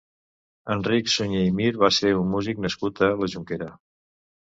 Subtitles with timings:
[0.75, 3.73] Enric Suñer i Mir va ser un músic nascut a la Jonquera.